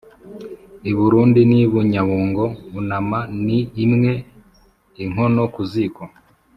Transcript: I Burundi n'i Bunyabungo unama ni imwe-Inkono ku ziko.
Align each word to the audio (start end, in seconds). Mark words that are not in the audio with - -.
I 0.89 0.91
Burundi 0.97 1.39
n'i 1.49 1.61
Bunyabungo 1.71 2.45
unama 2.79 3.19
ni 3.45 3.59
imwe-Inkono 3.83 5.41
ku 5.53 5.61
ziko. 5.71 6.03